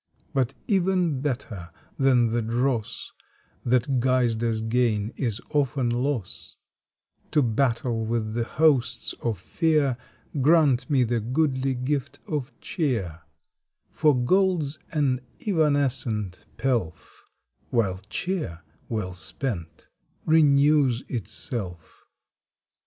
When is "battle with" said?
7.43-8.33